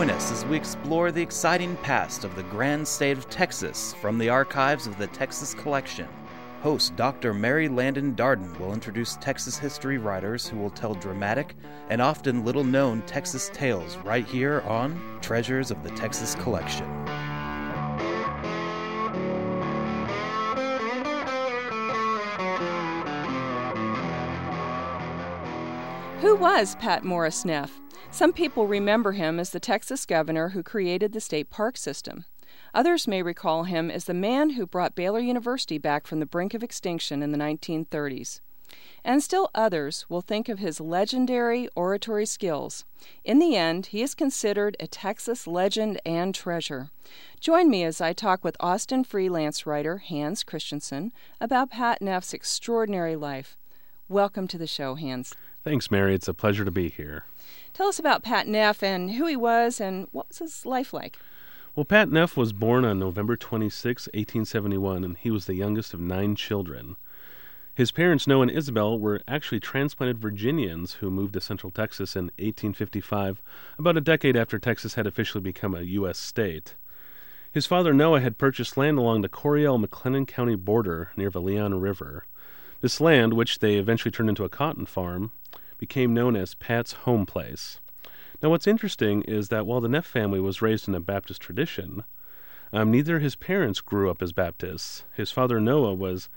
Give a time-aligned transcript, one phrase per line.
[0.00, 4.16] Join us as we explore the exciting past of the grand state of Texas from
[4.16, 6.08] the archives of the Texas Collection.
[6.62, 7.34] Host Dr.
[7.34, 11.54] Mary Landon Darden will introduce Texas history writers who will tell dramatic
[11.90, 16.86] and often little known Texas tales right here on Treasures of the Texas Collection.
[26.22, 27.79] Who was Pat Morris Neff?
[28.12, 32.24] Some people remember him as the Texas governor who created the state park system.
[32.74, 36.52] Others may recall him as the man who brought Baylor University back from the brink
[36.52, 38.40] of extinction in the 1930s.
[39.04, 42.84] And still others will think of his legendary oratory skills.
[43.24, 46.90] In the end, he is considered a Texas legend and treasure.
[47.40, 53.16] Join me as I talk with Austin freelance writer Hans Christensen about Pat Neff's extraordinary
[53.16, 53.56] life.
[54.08, 55.34] Welcome to the show, Hans.
[55.64, 56.14] Thanks, Mary.
[56.14, 57.24] It's a pleasure to be here.
[57.72, 61.18] Tell us about Pat Neff and who he was and what was his life like.
[61.74, 66.00] Well, Pat Neff was born on November 26, 1871, and he was the youngest of
[66.00, 66.96] nine children.
[67.74, 72.24] His parents, Noah and Isabel, were actually transplanted Virginians who moved to Central Texas in
[72.38, 73.40] 1855,
[73.78, 76.18] about a decade after Texas had officially become a U.S.
[76.18, 76.74] state.
[77.52, 81.80] His father, Noah, had purchased land along the Coryell McLennan County border near the Leon
[81.80, 82.26] River.
[82.80, 85.32] This land, which they eventually turned into a cotton farm,
[85.80, 87.80] became known as Pat's home place.
[88.42, 92.04] Now, what's interesting is that while the Neff family was raised in a Baptist tradition,
[92.72, 95.04] um, neither his parents grew up as Baptists.
[95.16, 96.28] His father Noah was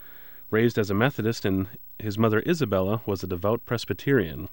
[0.50, 1.68] raised as a Methodist, and
[2.00, 4.48] his mother Isabella was a devout Presbyterian.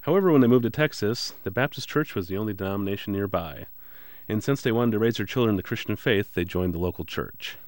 [0.00, 3.66] However, when they moved to Texas, the Baptist church was the only denomination nearby.
[4.26, 6.78] And since they wanted to raise their children in the Christian faith, they joined the
[6.78, 7.58] local church.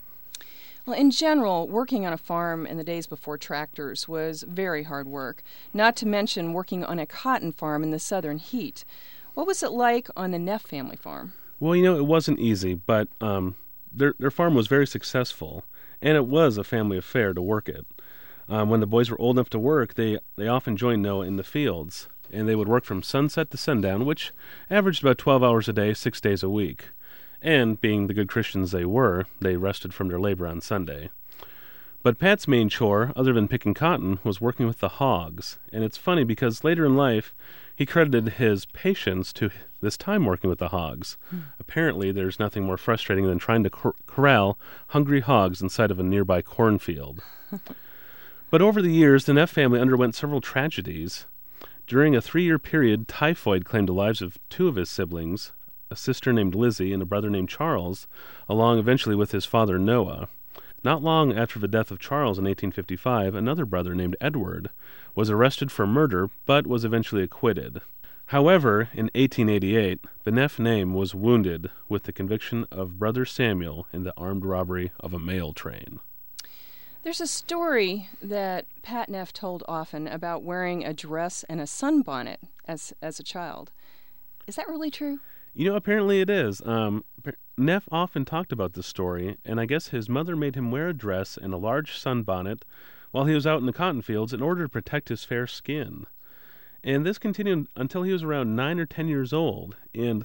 [0.84, 5.06] Well, in general, working on a farm in the days before tractors was very hard
[5.06, 8.84] work, not to mention working on a cotton farm in the southern heat.
[9.34, 11.34] What was it like on the Neff family farm?
[11.60, 13.54] Well, you know, it wasn't easy, but um,
[13.92, 15.64] their, their farm was very successful,
[16.00, 17.86] and it was a family affair to work it.
[18.48, 21.36] Um, when the boys were old enough to work, they, they often joined Noah in
[21.36, 24.32] the fields, and they would work from sunset to sundown, which
[24.68, 26.86] averaged about 12 hours a day, six days a week
[27.42, 31.10] and, being the good Christians they were, they rested from their labor on Sunday.
[32.02, 35.96] But Pat's main chore, other than picking cotton, was working with the hogs, and it's
[35.96, 37.32] funny because later in life
[37.74, 39.50] he credited his patience to
[39.80, 41.16] this time working with the hogs.
[41.30, 41.38] Hmm.
[41.58, 44.58] Apparently, there's nothing more frustrating than trying to cor- corral
[44.88, 47.20] hungry hogs inside of a nearby cornfield.
[48.50, 51.26] but over the years, the Neff family underwent several tragedies.
[51.86, 55.52] During a three year period, typhoid claimed the lives of two of his siblings,
[55.92, 58.08] a sister named Lizzie, and a brother named Charles,
[58.48, 60.28] along eventually with his father Noah.
[60.82, 64.70] Not long after the death of Charles in 1855, another brother named Edward
[65.14, 67.82] was arrested for murder but was eventually acquitted.
[68.26, 74.04] However, in 1888, the Neff name was wounded with the conviction of Brother Samuel in
[74.04, 76.00] the armed robbery of a mail train.
[77.02, 82.38] There's a story that Pat Neff told often about wearing a dress and a sunbonnet
[82.66, 83.70] as as a child.
[84.46, 85.20] Is that really true?
[85.54, 86.62] You know, apparently it is.
[86.64, 87.04] Um,
[87.58, 90.94] Neff often talked about this story, and I guess his mother made him wear a
[90.94, 92.62] dress and a large sunbonnet
[93.10, 96.06] while he was out in the cotton fields in order to protect his fair skin.
[96.82, 99.76] And this continued until he was around nine or ten years old.
[99.94, 100.24] And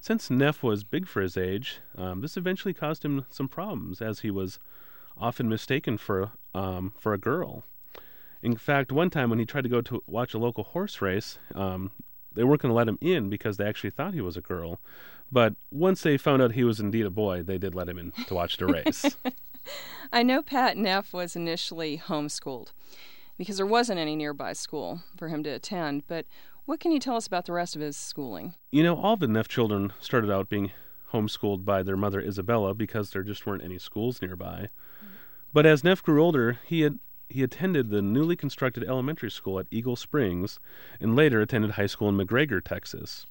[0.00, 4.20] since Neff was big for his age, um, this eventually caused him some problems, as
[4.20, 4.58] he was
[5.16, 7.64] often mistaken for um, for a girl.
[8.42, 11.38] In fact, one time when he tried to go to watch a local horse race,
[11.54, 11.92] um,
[12.34, 14.80] they weren't going to let him in because they actually thought he was a girl.
[15.32, 18.12] But once they found out he was indeed a boy, they did let him in
[18.26, 19.16] to watch the race.
[20.12, 22.72] I know Pat Neff was initially homeschooled
[23.38, 26.04] because there wasn't any nearby school for him to attend.
[26.06, 26.26] But
[26.66, 28.54] what can you tell us about the rest of his schooling?
[28.70, 30.72] You know, all the Neff children started out being
[31.12, 34.68] homeschooled by their mother Isabella because there just weren't any schools nearby.
[35.02, 35.08] Mm.
[35.52, 39.66] But as Neff grew older, he had he attended the newly constructed elementary school at
[39.70, 40.58] Eagle Springs
[41.00, 43.26] and later attended high school in McGregor, Texas.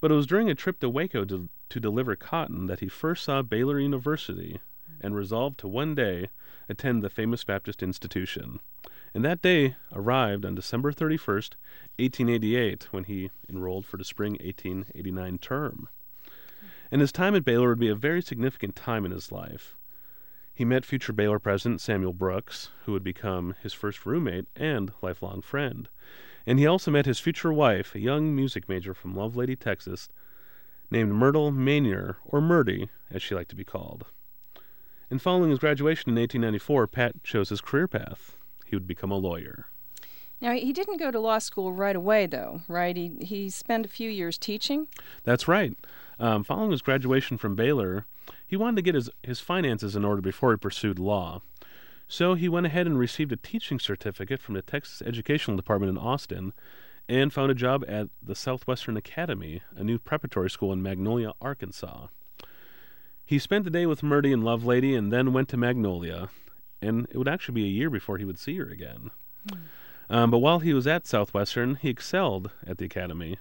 [0.00, 3.24] But it was during a trip to Waco to, to deliver cotton that he first
[3.24, 4.60] saw Baylor University
[5.00, 6.30] and resolved to one day
[6.68, 8.60] attend the famous Baptist institution.
[9.14, 11.54] And that day arrived on December 31st,
[11.98, 15.88] 1888, when he enrolled for the spring 1889 term.
[16.90, 19.76] And his time at Baylor would be a very significant time in his life.
[20.60, 25.40] He met future Baylor president Samuel Brooks, who would become his first roommate and lifelong
[25.40, 25.88] friend.
[26.44, 30.10] And he also met his future wife, a young music major from Lovelady, Texas,
[30.90, 34.04] named Myrtle Mainer, or Myrtie, as she liked to be called.
[35.08, 38.36] And following his graduation in 1894, Pat chose his career path.
[38.66, 39.68] He would become a lawyer.
[40.42, 42.98] Now, he didn't go to law school right away, though, right?
[42.98, 44.88] He, he spent a few years teaching.
[45.24, 45.74] That's right.
[46.20, 48.04] Um, following his graduation from Baylor,
[48.46, 51.40] he wanted to get his, his finances in order before he pursued law.
[52.06, 55.96] So he went ahead and received a teaching certificate from the Texas Educational Department in
[55.96, 56.52] Austin
[57.08, 62.08] and found a job at the Southwestern Academy, a new preparatory school in Magnolia, Arkansas.
[63.24, 66.28] He spent the day with Myrtie and Lovelady and then went to Magnolia,
[66.82, 69.10] and it would actually be a year before he would see her again.
[69.48, 69.58] Mm.
[70.10, 73.38] Um, but while he was at Southwestern, he excelled at the academy,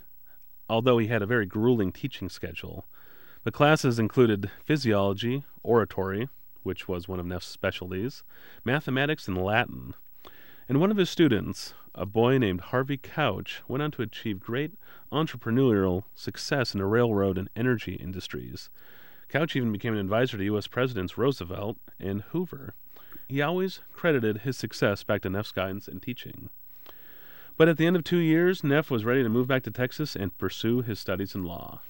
[0.70, 2.86] although he had a very grueling teaching schedule.
[3.44, 6.30] The classes included physiology, oratory,
[6.64, 8.24] which was one of Neff's specialties,
[8.64, 9.96] mathematics, and Latin.
[10.68, 14.74] And one of his students, a boy named Harvey Couch, went on to achieve great
[15.12, 18.70] entrepreneurial success in the railroad and energy industries.
[19.30, 20.68] Couch even became an advisor to U.S.
[20.68, 22.74] Presidents Roosevelt and Hoover.
[23.28, 26.50] He always credited his success back to Neff's guidance and teaching.
[27.60, 30.16] But at the end of two years, Neff was ready to move back to Texas
[30.16, 31.82] and pursue his studies in law.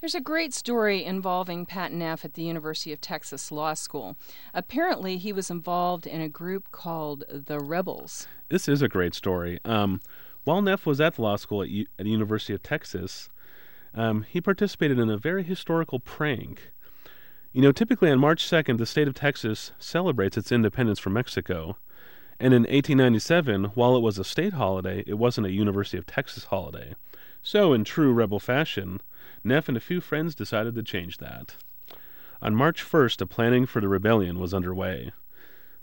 [0.00, 4.16] There's a great story involving Pat Neff at the University of Texas Law School.
[4.54, 8.26] Apparently, he was involved in a group called the Rebels.
[8.48, 9.60] This is a great story.
[9.66, 10.00] Um,
[10.44, 13.28] while Neff was at the law school at, U- at the University of Texas,
[13.94, 16.72] um, he participated in a very historical prank.
[17.52, 21.76] You know, typically on March 2nd, the state of Texas celebrates its independence from Mexico.
[22.42, 26.46] And in 1897, while it was a state holiday, it wasn't a University of Texas
[26.46, 26.96] holiday.
[27.40, 29.00] So, in true rebel fashion,
[29.44, 31.54] Neff and a few friends decided to change that.
[32.42, 35.12] On March 1st, a planning for the rebellion was underway.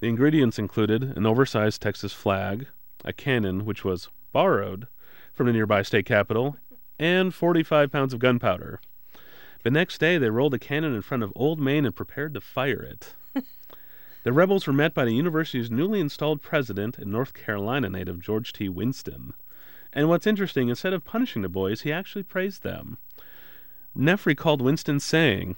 [0.01, 2.67] The ingredients included an oversized Texas flag,
[3.05, 4.89] a cannon which was borrowed
[5.33, 6.57] from the nearby state capital,
[6.99, 8.81] and 45 pounds of gunpowder.
[9.63, 12.41] The next day, they rolled a cannon in front of Old Main and prepared to
[12.41, 13.13] fire it.
[14.23, 18.51] The rebels were met by the university's newly installed president and North Carolina native George
[18.51, 18.67] T.
[18.67, 19.33] Winston.
[19.93, 22.97] And what's interesting, instead of punishing the boys, he actually praised them.
[23.95, 25.55] Neff recalled Winston saying,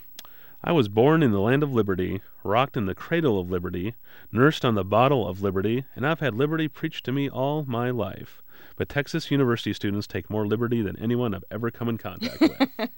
[0.64, 3.96] I was born in the land of liberty, rocked in the cradle of liberty,
[4.32, 7.90] nursed on the bottle of liberty, and I've had liberty preached to me all my
[7.90, 8.44] life.
[8.76, 12.70] But Texas University students take more liberty than anyone I've ever come in contact with.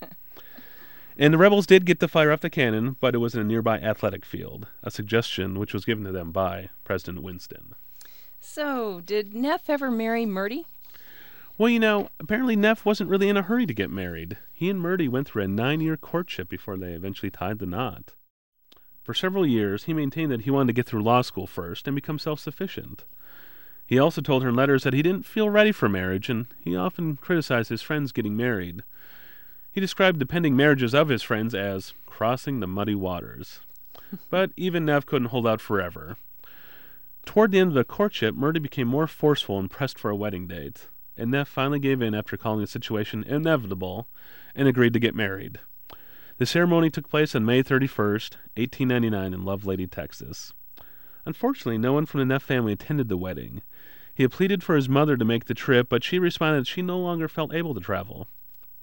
[1.18, 3.44] And the rebels did get to fire off the cannon, but it was in a
[3.44, 7.76] nearby athletic field, a suggestion which was given to them by President Winston.
[8.42, 10.66] So, did Neff ever marry Myrtie?
[11.58, 14.38] Well, you know, apparently Neff wasn't really in a hurry to get married.
[14.52, 18.14] He and Myrtie went through a nine year courtship before they eventually tied the knot.
[19.04, 21.94] For several years, he maintained that he wanted to get through law school first and
[21.94, 23.04] become self sufficient.
[23.86, 26.76] He also told her in letters that he didn't feel ready for marriage, and he
[26.76, 28.82] often criticized his friends getting married.
[29.74, 33.62] He described the pending marriages of his friends as crossing the muddy waters.
[34.30, 36.18] but even Neff couldn't hold out forever.
[37.26, 40.46] Toward the end of the courtship, Myrtie became more forceful and pressed for a wedding
[40.46, 44.08] date, and Neff finally gave in after calling the situation inevitable
[44.54, 45.60] and agreed to get married.
[46.38, 50.54] The ceremony took place on May 31st, 1899, in Lovelady, Texas.
[51.26, 53.64] Unfortunately, no one from the Neff family attended the wedding.
[54.14, 56.84] He had pleaded for his mother to make the trip, but she responded that she
[56.84, 58.28] no longer felt able to travel.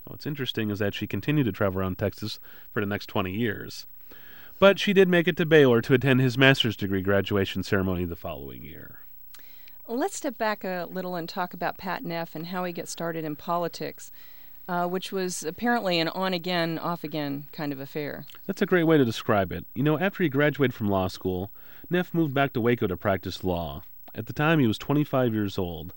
[0.05, 2.41] What's interesting is that she continued to travel around Texas
[2.73, 3.87] for the next 20 years.
[4.59, 8.17] But she did make it to Baylor to attend his master's degree graduation ceremony the
[8.17, 9.01] following year.
[9.89, 13.25] Let's step back a little and talk about Pat Neff and how he got started
[13.25, 14.13] in politics,
[14.69, 18.27] uh, which was apparently an on again, off again kind of affair.
[18.47, 19.67] That's a great way to describe it.
[19.75, 21.51] You know, after he graduated from law school,
[21.89, 23.83] Neff moved back to Waco to practice law.
[24.15, 25.93] At the time, he was 25 years old.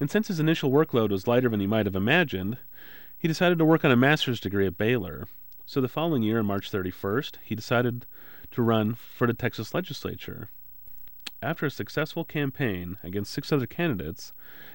[0.00, 2.58] And since his initial workload was lighter than he might have imagined,
[3.18, 5.26] he decided to work on a master's degree at Baylor.
[5.66, 8.06] So the following year, on March 31st, he decided
[8.52, 10.48] to run for the Texas legislature.
[11.42, 14.32] After a successful campaign against six other candidates,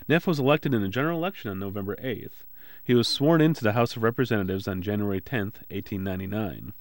[0.08, 2.44] Neff was elected in a general election on November 8th.
[2.84, 6.74] He was sworn into the House of Representatives on January 10, 1899.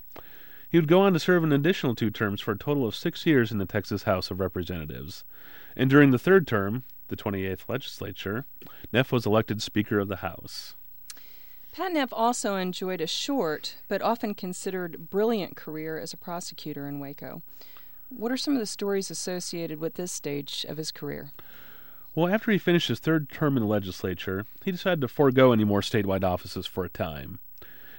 [0.69, 3.27] He would go on to serve an additional two terms for a total of six
[3.27, 5.25] years in the Texas House of Representatives.
[5.77, 8.47] And during the third term, the 28th legislature,
[8.93, 10.77] Neff was elected Speaker of the House.
[11.73, 17.01] Pat Neff also enjoyed a short, but often considered brilliant career as a prosecutor in
[17.01, 17.43] Waco.
[18.11, 21.33] What are some of the stories associated with this stage of his career?
[22.15, 25.65] Well, after he finished his third term in the legislature, he decided to forego any
[25.65, 27.39] more statewide offices for a time.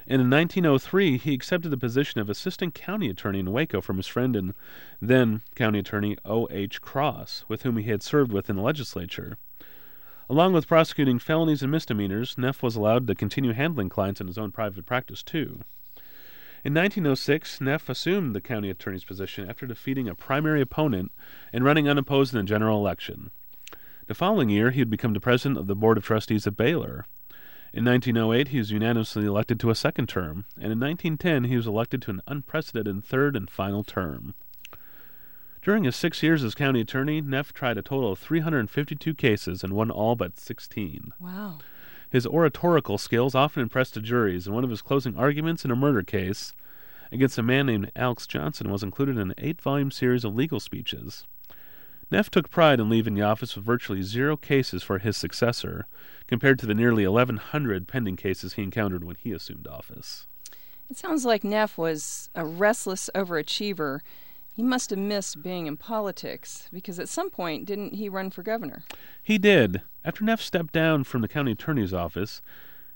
[0.05, 4.05] And in 1903, he accepted the position of assistant county attorney in Waco from his
[4.05, 4.53] friend and
[5.01, 6.47] then county attorney O.
[6.51, 6.79] H.
[6.79, 9.39] Cross, with whom he had served with in the legislature.
[10.29, 14.37] Along with prosecuting felonies and misdemeanors, Neff was allowed to continue handling clients in his
[14.37, 15.61] own private practice, too.
[16.63, 21.11] In 1906, Neff assumed the county attorney's position after defeating a primary opponent
[21.51, 23.31] and running unopposed in the general election.
[24.07, 27.05] The following year, he would become the president of the Board of Trustees of Baylor.
[27.73, 31.67] In 1908, he was unanimously elected to a second term, and in 1910, he was
[31.67, 34.35] elected to an unprecedented third and final term.
[35.63, 39.71] During his six years as county attorney, Neff tried a total of 352 cases and
[39.71, 41.13] won all but 16.
[41.19, 41.59] Wow.
[42.09, 45.75] His oratorical skills often impressed the juries, and one of his closing arguments in a
[45.75, 46.53] murder case
[47.13, 50.59] against a man named Alex Johnson was included in an eight volume series of legal
[50.59, 51.25] speeches.
[52.11, 55.87] Neff took pride in leaving the office with virtually zero cases for his successor,
[56.27, 60.27] compared to the nearly 1,100 pending cases he encountered when he assumed office.
[60.89, 64.01] It sounds like Neff was a restless overachiever
[64.53, 68.43] he must have missed being in politics, because at some point, didn't he run for
[68.43, 68.83] governor?
[69.21, 69.81] He did.
[70.05, 72.41] After Neff stepped down from the county attorney's office,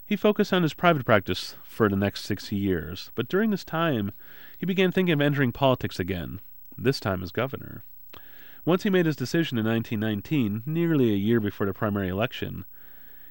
[0.05, 3.11] he focused on his private practice for the next 60 years.
[3.15, 4.11] But during this time,
[4.57, 6.41] he began thinking of entering politics again,
[6.77, 7.83] this time as governor.
[8.63, 12.65] Once he made his decision in 1919, nearly a year before the primary election,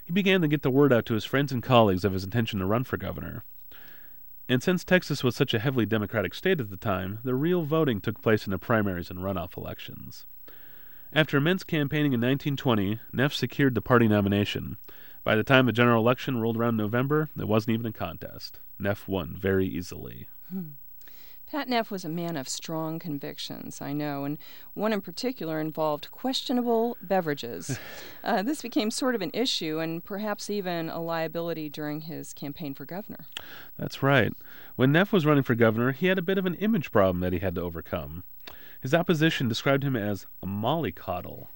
[0.04, 2.58] he began to get the word out to his friends and colleagues of his intention
[2.58, 3.44] to run for governor.
[4.48, 8.00] And since Texas was such a heavily Democratic state at the time, the real voting
[8.00, 10.26] took place in the primaries and runoff elections.
[11.12, 14.76] After immense campaigning in 1920, Neff secured the party nomination.
[15.24, 18.60] By the time the general election rolled around November, it wasn't even a contest.
[18.78, 20.28] Neff won very easily.
[20.50, 20.72] Hmm.
[21.50, 24.36] Pat Neff was a man of strong convictions, I know, and
[24.74, 27.78] one in particular involved questionable beverages.
[28.24, 32.74] uh, this became sort of an issue and perhaps even a liability during his campaign
[32.74, 33.26] for governor.
[33.78, 34.32] That's right.
[34.74, 37.32] When Neff was running for governor, he had a bit of an image problem that
[37.32, 38.24] he had to overcome.
[38.80, 41.46] His opposition described him as a mollycoddle,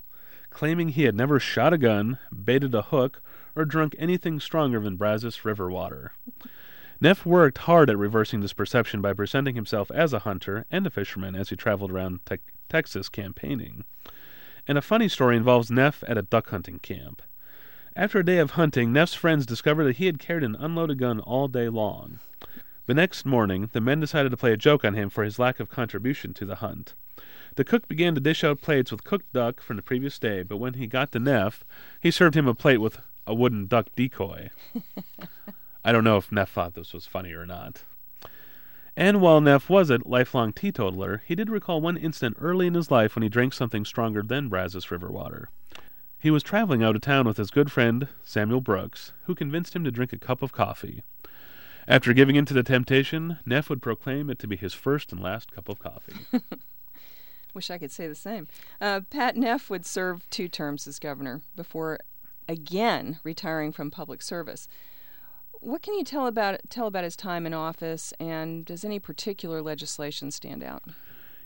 [0.50, 3.22] claiming he had never shot a gun, baited a hook,
[3.56, 6.12] or drunk anything stronger than Brazos River water.
[7.02, 10.90] Neff worked hard at reversing this perception by presenting himself as a hunter and a
[10.90, 12.36] fisherman as he traveled around te-
[12.68, 13.84] Texas campaigning.
[14.68, 17.22] And a funny story involves Neff at a duck hunting camp.
[17.96, 21.20] After a day of hunting, Neff's friends discovered that he had carried an unloaded gun
[21.20, 22.20] all day long.
[22.86, 25.58] The next morning, the men decided to play a joke on him for his lack
[25.58, 26.94] of contribution to the hunt.
[27.56, 30.58] The cook began to dish out plates with cooked duck from the previous day, but
[30.58, 31.64] when he got to Neff,
[32.00, 34.50] he served him a plate with a wooden duck decoy.
[35.90, 37.82] I don't know if Neff thought this was funny or not.
[38.96, 42.92] And while Neff was a lifelong teetotaler, he did recall one incident early in his
[42.92, 45.48] life when he drank something stronger than Brazos River water.
[46.16, 49.82] He was traveling out of town with his good friend, Samuel Brooks, who convinced him
[49.82, 51.02] to drink a cup of coffee.
[51.88, 55.20] After giving in to the temptation, Neff would proclaim it to be his first and
[55.20, 56.14] last cup of coffee.
[57.52, 58.46] Wish I could say the same.
[58.80, 61.98] Uh, Pat Neff would serve two terms as governor before
[62.48, 64.68] again retiring from public service.
[65.60, 69.60] What can you tell about tell about his time in office, and does any particular
[69.60, 70.82] legislation stand out?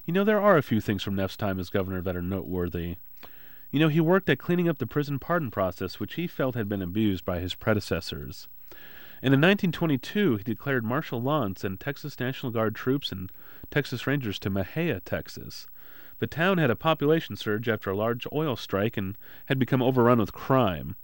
[0.04, 2.96] You know, there are a few things from Neff's time as governor that are noteworthy.
[3.72, 6.68] You know, he worked at cleaning up the prison pardon process, which he felt had
[6.68, 8.46] been abused by his predecessors.
[9.20, 13.32] And in 1922, he declared martial law and sent Texas National Guard troops and
[13.68, 15.66] Texas Rangers to Mexia, Texas.
[16.20, 20.20] The town had a population surge after a large oil strike and had become overrun
[20.20, 20.94] with crime.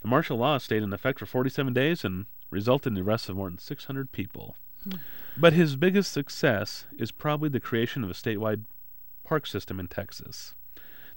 [0.00, 3.36] The martial law stayed in effect for 47 days and resulted in the arrest of
[3.36, 4.56] more than 600 people.
[4.82, 4.96] Hmm.
[5.36, 8.64] But his biggest success is probably the creation of a statewide
[9.24, 10.54] park system in Texas.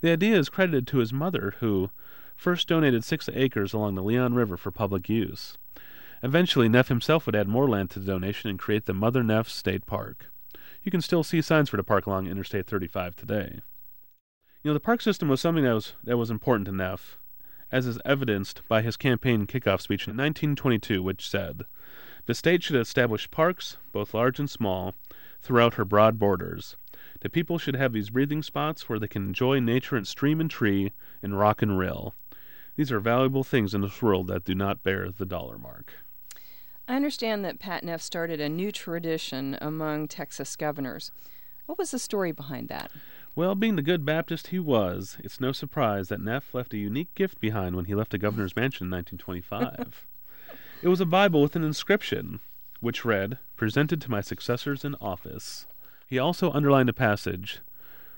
[0.01, 1.89] The idea is credited to his mother, who
[2.35, 5.57] first donated six acres along the Leon River for public use.
[6.23, 9.49] Eventually, Neff himself would add more land to the donation and create the Mother Neff
[9.49, 10.31] State Park.
[10.83, 13.61] You can still see signs for the park along Interstate 35 today.
[14.63, 17.17] You know, the park system was something that was that was important to Neff,
[17.71, 21.63] as is evidenced by his campaign kickoff speech in 1922, which said,
[22.25, 24.95] The state should establish parks, both large and small,
[25.41, 26.75] throughout her broad borders.
[27.21, 30.49] The people should have these breathing spots where they can enjoy nature in stream and
[30.49, 32.13] tree, in rock and rill.
[32.75, 35.93] These are valuable things in this world that do not bear the dollar mark.
[36.87, 41.11] I understand that Pat Neff started a new tradition among Texas governors.
[41.65, 42.91] What was the story behind that?
[43.37, 47.13] Well, being the good Baptist he was, it's no surprise that Neff left a unique
[47.13, 50.07] gift behind when he left the governor's mansion in 1925.
[50.81, 52.39] it was a Bible with an inscription,
[52.79, 55.67] which read, Presented to my successors in office.
[56.07, 57.59] He also underlined a passage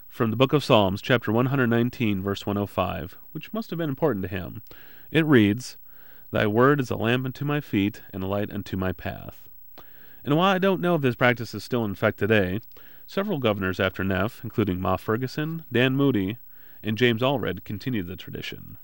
[0.07, 4.29] from the book of Psalms, chapter 119, verse 105, which must have been important to
[4.29, 4.61] him.
[5.11, 5.75] It reads,
[6.31, 9.49] Thy word is a lamp unto my feet and a light unto my path.
[10.23, 12.61] And while I don't know if this practice is still in effect today,
[13.10, 16.38] Several governors after Neff, including Ma Ferguson, Dan Moody,
[16.84, 18.78] and James Allred, continued the tradition.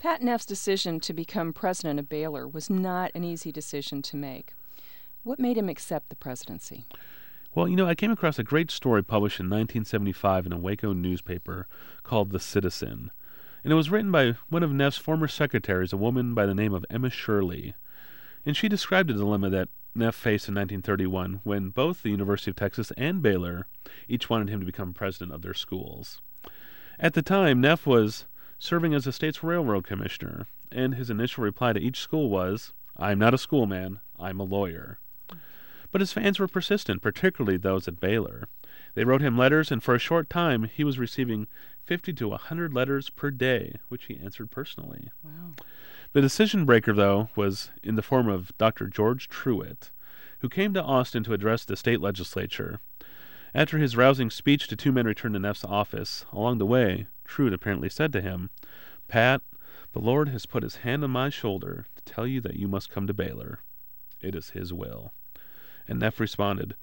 [0.00, 4.54] Pat Neff's decision to become president of Baylor was not an easy decision to make.
[5.22, 6.86] What made him accept the presidency?
[7.54, 10.92] Well, you know, I came across a great story published in 1975 in a Waco
[10.92, 11.68] newspaper
[12.02, 13.12] called The Citizen.
[13.62, 16.74] and it was written by one of Neff's former secretaries, a woman by the name
[16.74, 17.76] of Emma Shirley.
[18.44, 22.56] And she described a dilemma that Neff faced in 1931 when both the University of
[22.56, 23.66] Texas and Baylor
[24.08, 26.20] each wanted him to become president of their schools.
[26.98, 28.26] At the time, Neff was
[28.58, 33.18] serving as the state's railroad commissioner, and his initial reply to each school was, I'm
[33.18, 34.98] not a schoolman, I'm a lawyer.
[35.90, 38.48] But his fans were persistent, particularly those at Baylor.
[38.94, 41.46] They wrote him letters, and for a short time he was receiving
[41.84, 45.10] 50 to a 100 letters per day, which he answered personally.
[45.22, 45.52] Wow.
[46.12, 48.86] The decision breaker, though, was in the form of Dr.
[48.86, 49.90] George Truett,
[50.40, 52.80] who came to Austin to address the state legislature.
[53.54, 56.24] After his rousing speech, the two men returned to Neff's office.
[56.32, 58.50] Along the way, Truett apparently said to him,
[59.08, 59.42] Pat,
[59.92, 62.90] the Lord has put his hand on my shoulder to tell you that you must
[62.90, 63.60] come to Baylor.
[64.20, 65.12] It is his will.
[65.88, 66.74] And Neff responded,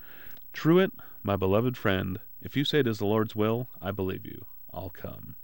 [0.52, 4.46] Truett, my beloved friend, if you say it is the Lord's will, I believe you.
[4.74, 5.36] I'll come.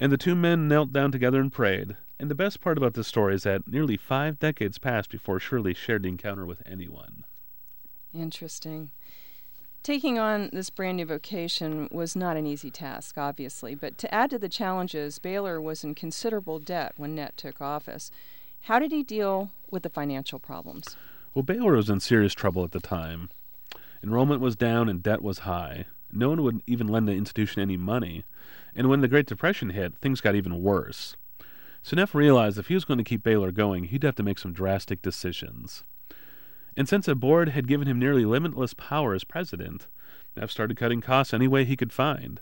[0.00, 1.96] And the two men knelt down together and prayed.
[2.20, 5.74] And the best part about this story is that nearly five decades passed before Shirley
[5.74, 7.24] shared the encounter with anyone.
[8.12, 8.90] Interesting.
[9.82, 14.30] Taking on this brand new vocation was not an easy task, obviously, but to add
[14.30, 18.10] to the challenges, Baylor was in considerable debt when Neff took office.
[18.62, 20.96] How did he deal with the financial problems?
[21.32, 23.30] Well, Baylor was in serious trouble at the time.
[24.02, 25.86] Enrollment was down and debt was high.
[26.12, 28.24] No one would even lend the institution any money.
[28.74, 31.16] And when the Great Depression hit, things got even worse.
[31.82, 34.38] So Neff realized if he was going to keep Baylor going, he'd have to make
[34.38, 35.84] some drastic decisions.
[36.76, 39.88] And since the board had given him nearly limitless power as president,
[40.36, 42.40] Neff started cutting costs any way he could find.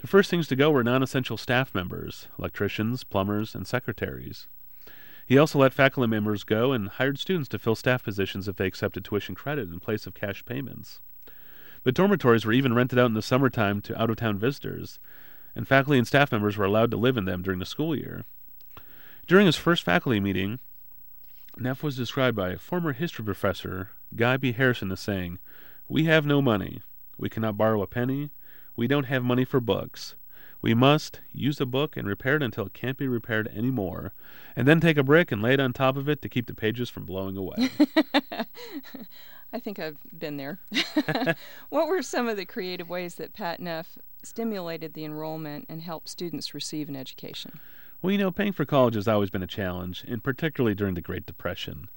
[0.00, 4.48] The first things to go were non essential staff members, electricians, plumbers, and secretaries.
[5.26, 8.66] He also let faculty members go and hired students to fill staff positions if they
[8.66, 11.00] accepted tuition credit in place of cash payments.
[11.84, 14.98] But dormitories were even rented out in the summertime to out of town visitors,
[15.54, 18.24] and faculty and staff members were allowed to live in them during the school year.
[19.26, 20.58] During his first faculty meeting,
[21.56, 24.52] Neff was described by a former history professor, Guy B.
[24.52, 25.38] Harrison, as saying,
[25.88, 26.82] We have no money.
[27.18, 28.30] We cannot borrow a penny.
[28.76, 30.16] We don't have money for books.
[30.62, 34.12] We must use a book and repair it until it can't be repaired any more,
[34.54, 36.54] and then take a brick and lay it on top of it to keep the
[36.54, 37.70] pages from blowing away.
[39.52, 40.60] I think I've been there.
[41.68, 46.08] what were some of the creative ways that Pat Neff stimulated the enrollment and helped
[46.08, 47.60] students receive an education?
[48.00, 51.00] Well, you know, paying for college has always been a challenge, and particularly during the
[51.00, 51.88] Great Depression.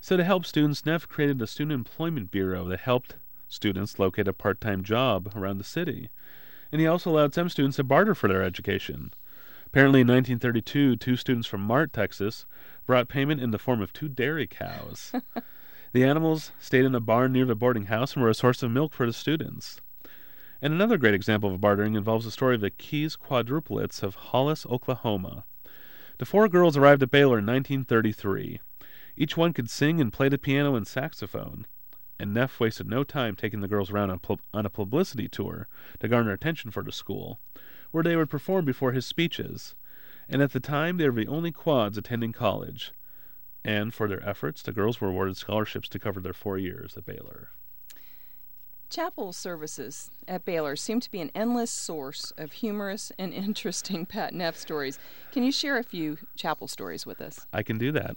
[0.00, 3.16] So, to help students, Neff created the student employment bureau that helped
[3.48, 6.10] students locate a part time job around the city.
[6.70, 9.12] And he also allowed some students to barter for their education.
[9.66, 12.46] Apparently, in 1932, two students from Mart, Texas,
[12.86, 15.12] brought payment in the form of two dairy cows.
[15.92, 18.70] the animals stayed in a barn near the boarding house and were a source of
[18.70, 19.80] milk for the students.
[20.62, 24.64] And another great example of bartering involves the story of the Keys quadruplets of Hollis,
[24.66, 25.44] Oklahoma.
[26.18, 28.60] The four girls arrived at Baylor in 1933.
[29.18, 31.66] Each one could sing and play the piano and saxophone.
[32.18, 35.68] And Neff wasted no time taking the girls around on, pu- on a publicity tour
[36.00, 37.38] to garner attention for the school,
[37.90, 39.74] where they would perform before his speeches.
[40.26, 42.92] And at the time, they were the only quads attending college.
[43.62, 47.04] And for their efforts, the girls were awarded scholarships to cover their four years at
[47.04, 47.50] Baylor.
[48.88, 54.32] Chapel services at Baylor seem to be an endless source of humorous and interesting Pat
[54.32, 54.98] Neff stories.
[55.32, 57.46] Can you share a few chapel stories with us?
[57.52, 58.16] I can do that.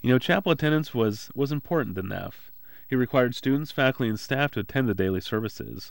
[0.00, 2.52] You know, chapel attendance was, was important to Neff.
[2.88, 5.90] He required students, faculty, and staff to attend the daily services.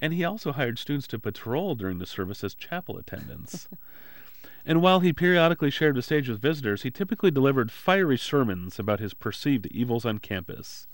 [0.00, 3.68] And he also hired students to patrol during the service as chapel attendants.
[4.66, 9.00] and while he periodically shared the stage with visitors, he typically delivered fiery sermons about
[9.00, 10.86] his perceived evils on campus.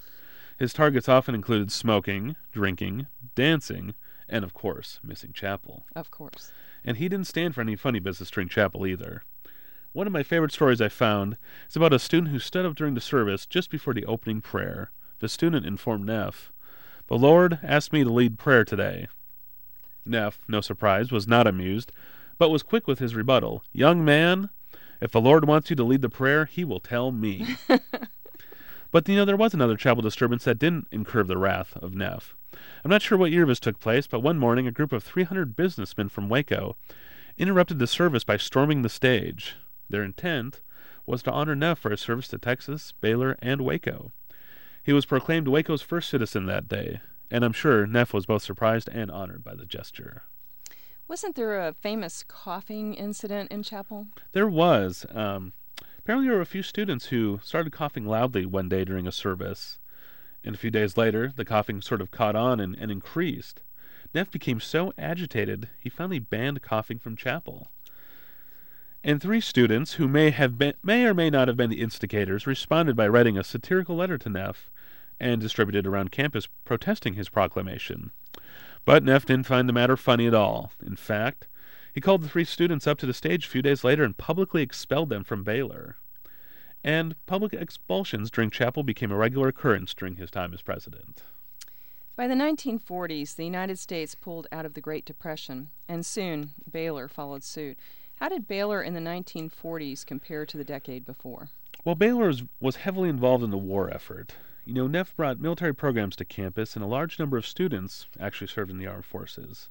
[0.62, 3.94] His targets often included smoking, drinking, dancing,
[4.28, 5.86] and, of course, missing chapel.
[5.96, 6.52] Of course.
[6.84, 9.24] And he didn't stand for any funny business during chapel either.
[9.92, 11.36] One of my favorite stories I found
[11.68, 14.92] is about a student who stood up during the service just before the opening prayer.
[15.18, 16.52] The student informed Neff,
[17.08, 19.08] The Lord asked me to lead prayer today.
[20.06, 21.90] Neff, no surprise, was not amused,
[22.38, 23.64] but was quick with his rebuttal.
[23.72, 24.48] Young man,
[25.00, 27.56] if the Lord wants you to lead the prayer, he will tell me.
[28.92, 32.36] But you know, there was another chapel disturbance that didn't incur the wrath of Neff.
[32.84, 35.56] I'm not sure what year this took place, but one morning a group of 300
[35.56, 36.76] businessmen from Waco
[37.38, 39.56] interrupted the service by storming the stage.
[39.88, 40.60] Their intent
[41.06, 44.12] was to honor Neff for his service to Texas, Baylor, and Waco.
[44.84, 47.00] He was proclaimed Waco's first citizen that day,
[47.30, 50.24] and I'm sure Neff was both surprised and honored by the gesture.
[51.08, 54.08] Wasn't there a famous coughing incident in chapel?
[54.32, 55.06] There was.
[55.10, 55.54] Um,
[56.04, 59.78] Apparently, there were a few students who started coughing loudly one day during a service.
[60.42, 63.60] And a few days later, the coughing sort of caught on and, and increased.
[64.12, 67.70] Neff became so agitated, he finally banned coughing from chapel.
[69.04, 72.46] And three students, who may have been, may or may not have been the instigators,
[72.48, 74.70] responded by writing a satirical letter to Neff
[75.20, 78.10] and distributed around campus protesting his proclamation.
[78.84, 80.72] But Neff didn't find the matter funny at all.
[80.84, 81.46] In fact,
[81.92, 84.62] he called the three students up to the stage a few days later and publicly
[84.62, 85.96] expelled them from Baylor.
[86.82, 91.22] And public expulsions during chapel became a regular occurrence during his time as president.
[92.16, 97.08] By the 1940s, the United States pulled out of the Great Depression, and soon Baylor
[97.08, 97.78] followed suit.
[98.16, 101.48] How did Baylor in the 1940s compare to the decade before?
[101.84, 104.34] Well, Baylor was, was heavily involved in the war effort.
[104.64, 108.46] You know, Neff brought military programs to campus, and a large number of students actually
[108.46, 109.68] served in the armed forces.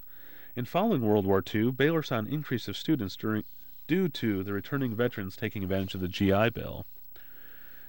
[0.54, 3.44] In following World War II, Baylor saw an increase of students during,
[3.86, 6.84] due to the returning veterans taking advantage of the GI Bill.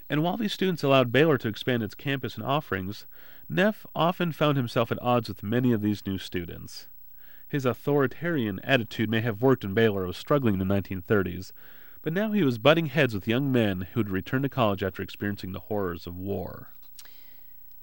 [0.08, 3.06] And while these students allowed Baylor to expand its campus and offerings,
[3.50, 6.88] Neff often found himself at odds with many of these new students.
[7.46, 11.52] His authoritarian attitude may have worked when Baylor was struggling in the 1930s,
[12.00, 15.02] but now he was butting heads with young men who had returned to college after
[15.02, 16.70] experiencing the horrors of war.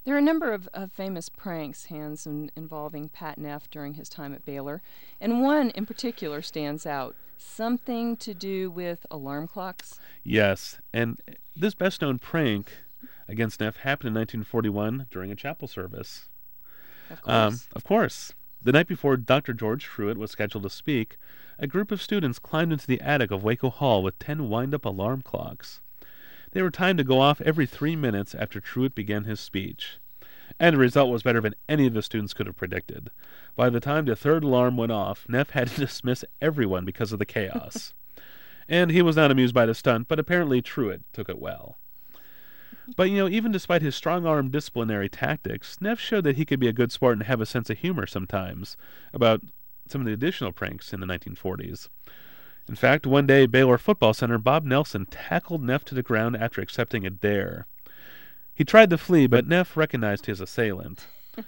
[0.04, 4.08] There are a number of, of famous pranks, Hans, in, involving Pat Neff during his
[4.08, 4.82] time at Baylor,
[5.20, 7.14] and one in particular stands out.
[7.38, 9.98] Something to do with alarm clocks?
[10.24, 11.20] Yes, and
[11.56, 12.68] this best known prank
[13.28, 16.28] against Neff happened in 1941 during a chapel service.
[17.10, 17.68] Of Um, course.
[17.74, 18.32] of course.
[18.64, 19.52] The night before Dr.
[19.54, 21.16] George Truett was scheduled to speak,
[21.58, 24.84] a group of students climbed into the attic of Waco Hall with ten wind up
[24.84, 25.80] alarm clocks.
[26.52, 29.98] They were timed to go off every three minutes after Truett began his speech.
[30.60, 33.10] And the result was better than any of the students could have predicted.
[33.56, 37.18] By the time the third alarm went off, Neff had to dismiss everyone because of
[37.18, 37.94] the chaos.
[38.68, 41.78] and he was not amused by the stunt, but apparently Truett took it well.
[42.96, 46.60] But you know, even despite his strong arm disciplinary tactics, Neff showed that he could
[46.60, 48.76] be a good sport and have a sense of humor sometimes
[49.12, 49.40] about
[49.88, 51.88] some of the additional pranks in the 1940s.
[52.68, 56.60] In fact, one day, Baylor football center Bob Nelson tackled Neff to the ground after
[56.60, 57.66] accepting a dare.
[58.54, 61.06] He tried to flee, but Neff recognized his assailant.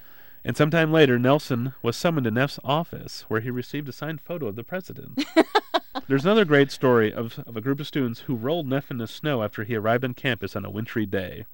[0.46, 4.46] And sometime later, Nelson was summoned to Neff's office, where he received a signed photo
[4.48, 5.24] of the president.
[6.07, 9.07] There's another great story of, of a group of students who rolled Neff in the
[9.07, 11.46] snow after he arrived on campus on a wintry day.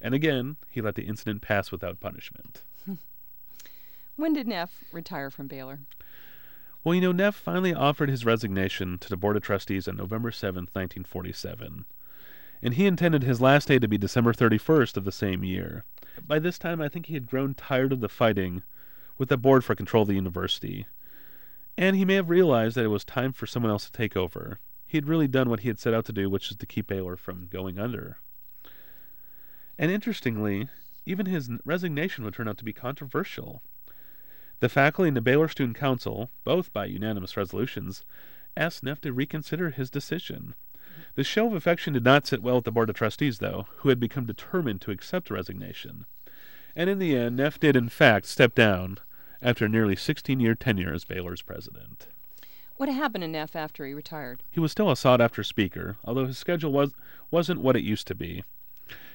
[0.00, 2.62] And again, he let the incident pass without punishment.
[4.16, 5.78] When did Neff retire from Baylor?
[6.84, 10.32] Well, you know, Neff finally offered his resignation to the Board of Trustees on November
[10.32, 11.84] 7, 1947.
[12.60, 15.84] And he intended his last day to be December 31st of the same year.
[16.26, 18.64] By this time, I think he had grown tired of the fighting
[19.16, 20.86] with the board for control of the university.
[21.78, 24.58] And he may have realized that it was time for someone else to take over.
[24.84, 26.88] He had really done what he had set out to do, which is to keep
[26.88, 28.18] Baylor from going under.
[29.78, 30.68] And interestingly,
[31.06, 33.62] even his resignation would turn out to be controversial.
[34.62, 38.04] The faculty and the Baylor Student Council, both by unanimous resolutions,
[38.56, 40.54] asked Neff to reconsider his decision.
[41.16, 43.88] The show of affection did not sit well with the Board of Trustees, though, who
[43.88, 46.06] had become determined to accept the resignation.
[46.76, 48.98] And in the end, Neff did, in fact, step down
[49.42, 52.06] after a nearly 16 year tenure as Baylor's president.
[52.76, 54.44] What happened to Neff after he retired?
[54.48, 56.92] He was still a sought after speaker, although his schedule was,
[57.32, 58.44] wasn't what it used to be.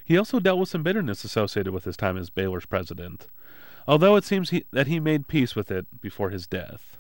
[0.04, 3.28] He also dealt with some bitterness associated with his time as Baylor's president,
[3.88, 6.98] although it seems he, that he made peace with it before his death.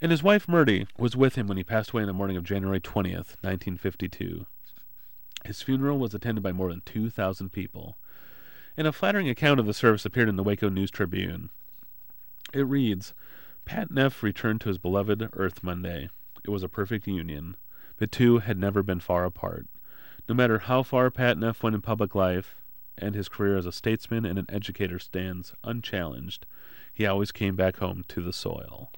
[0.00, 2.44] And his wife Myrtie was with him when he passed away on the morning of
[2.44, 4.46] January 20th, 1952.
[5.44, 7.96] His funeral was attended by more than 2,000 people.
[8.76, 11.50] And a flattering account of the service appeared in the Waco News Tribune.
[12.52, 13.14] It reads
[13.64, 16.10] Pat Neff returned to his beloved Earth Monday.
[16.44, 17.56] It was a perfect union.
[17.98, 19.66] The two had never been far apart.
[20.28, 22.56] No matter how far Pat Neff went in public life,
[22.98, 26.46] and his career as a statesman and an educator stands unchallenged,
[26.92, 28.90] he always came back home to the soil.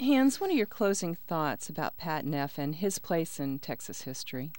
[0.00, 4.52] Hans, what are your closing thoughts about Pat Neff and his place in Texas history?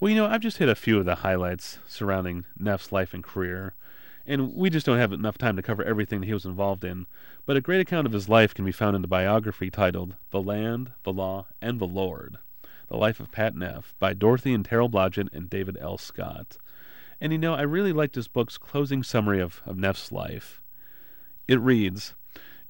[0.00, 3.22] Well, you know, I've just hit a few of the highlights surrounding Neff's life and
[3.22, 3.74] career,
[4.26, 7.06] and we just don't have enough time to cover everything that he was involved in.
[7.44, 10.40] But a great account of his life can be found in the biography titled The
[10.40, 12.38] Land, the Law, and the Lord
[12.88, 15.98] The Life of Pat Neff by Dorothy and Terrell Blodgett and David L.
[15.98, 16.56] Scott.
[17.20, 20.62] And you know, I really liked this book's closing summary of, of Neff's life.
[21.46, 22.14] It reads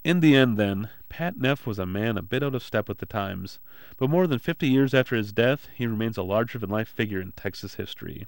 [0.02, 2.98] In the end, then, Pat Neff was a man a bit out of step with
[2.98, 3.58] the times,
[3.96, 7.20] but more than fifty years after his death, he remains a larger than life figure
[7.20, 8.26] in Texas history.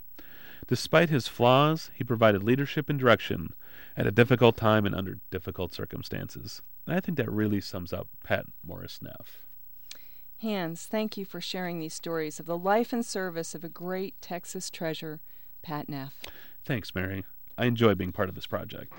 [0.68, 3.54] Despite his flaws, he provided leadership and direction
[3.96, 6.62] at a difficult time and under difficult circumstances.
[6.86, 9.46] And I think that really sums up Pat Morris Neff.
[10.40, 14.20] Hans, thank you for sharing these stories of the life and service of a great
[14.20, 15.20] Texas treasure,
[15.62, 16.14] Pat Neff.
[16.64, 17.24] Thanks, Mary.
[17.58, 18.92] I enjoy being part of this project.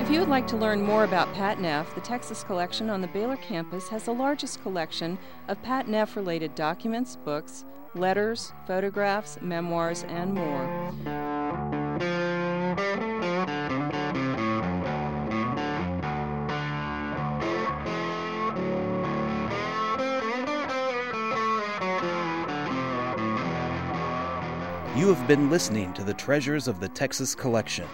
[0.00, 3.08] If you would like to learn more about Pat Neff, the Texas Collection on the
[3.08, 7.64] Baylor campus has the largest collection of Pat Neff related documents, books,
[7.96, 11.25] letters, photographs, memoirs, and more.
[25.06, 27.86] You have been listening to the Treasures of the Texas Collection.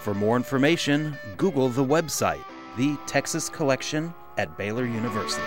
[0.00, 2.42] For more information, Google the website,
[2.76, 5.44] The Texas Collection at Baylor University.